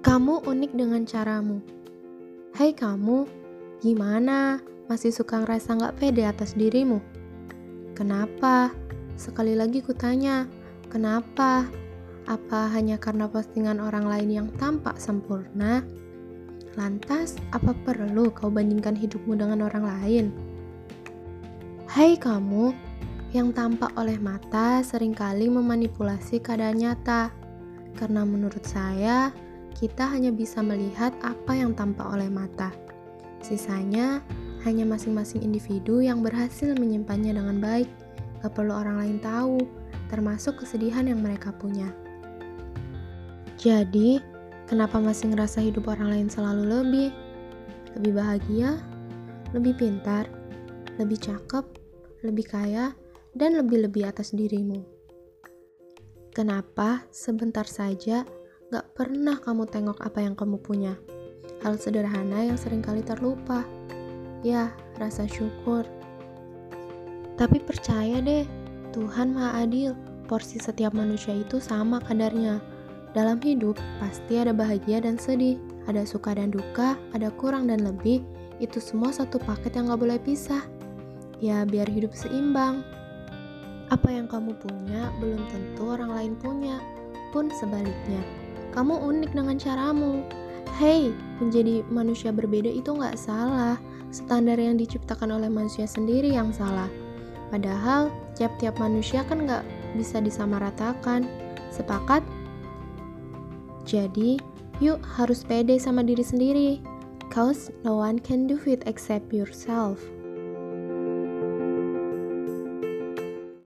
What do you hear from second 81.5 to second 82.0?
biar